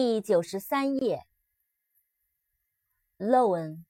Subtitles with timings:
[0.00, 1.26] 第九十三页
[3.16, 3.84] l o n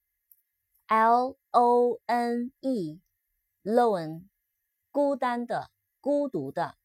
[0.87, 3.03] e l o n e
[3.61, 4.25] l o n e
[4.91, 6.79] 孤单的，孤独的。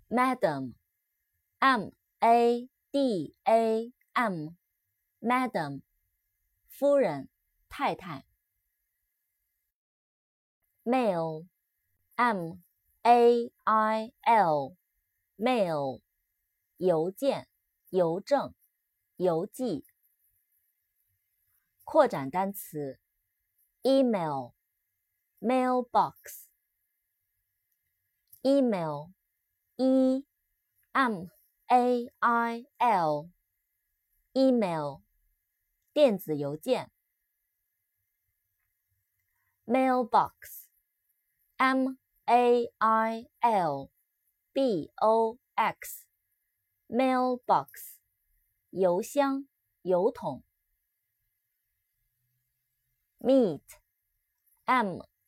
[0.08, 5.82] Madam，M A D A M，Madam，
[6.66, 7.28] 夫人、
[7.68, 8.26] 太太。
[10.82, 12.54] Mail，M
[13.02, 16.00] A I L，Mail，
[16.78, 17.46] 邮件、
[17.90, 18.52] 邮政、
[19.14, 19.86] 邮寄。
[21.84, 22.98] 扩展单词
[23.82, 24.55] ，Email。
[25.42, 26.48] mailbox
[28.44, 29.10] email
[29.78, 30.22] e
[30.94, 31.28] m
[31.70, 33.28] a i l
[34.34, 35.02] email
[35.92, 36.90] 电子邮件
[39.66, 40.68] mailbox
[41.58, 43.90] m a i l
[44.54, 46.06] b o x
[46.88, 47.98] mailbox
[48.70, 49.46] 邮箱
[49.82, 50.42] 邮筒
[53.20, 53.60] meet
[54.64, 55.02] m